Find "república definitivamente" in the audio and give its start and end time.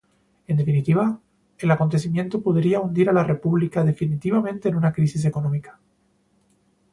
3.23-4.67